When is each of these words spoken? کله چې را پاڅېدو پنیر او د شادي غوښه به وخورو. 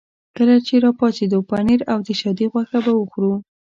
کله 0.35 0.55
چې 0.67 0.73
را 0.83 0.91
پاڅېدو 0.99 1.39
پنیر 1.49 1.81
او 1.91 1.97
د 2.07 2.09
شادي 2.19 2.45
غوښه 2.51 2.77
به 2.85 2.91
وخورو. 2.95 3.33